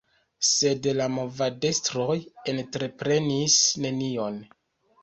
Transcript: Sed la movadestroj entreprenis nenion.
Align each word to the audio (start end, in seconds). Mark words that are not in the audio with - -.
Sed 0.51 0.89
la 0.99 1.07
movadestroj 1.17 2.17
entreprenis 2.55 3.61
nenion. 3.87 4.43